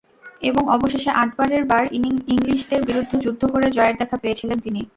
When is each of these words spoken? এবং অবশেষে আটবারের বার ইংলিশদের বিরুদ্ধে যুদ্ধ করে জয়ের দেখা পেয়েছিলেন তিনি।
এবং 0.41 0.63
অবশেষে 0.67 1.11
আটবারের 1.21 1.63
বার 1.65 1.83
ইংলিশদের 2.29 2.81
বিরুদ্ধে 2.83 3.15
যুদ্ধ 3.25 3.41
করে 3.53 3.67
জয়ের 3.71 3.95
দেখা 3.97 4.17
পেয়েছিলেন 4.17 4.57
তিনি। 4.59 4.81